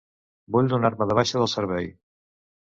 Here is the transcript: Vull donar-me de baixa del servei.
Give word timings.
Vull 0.55 0.69
donar-me 0.71 1.07
de 1.11 1.17
baixa 1.19 1.43
del 1.43 1.47
servei. 1.53 1.93